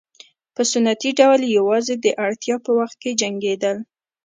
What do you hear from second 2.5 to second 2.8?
په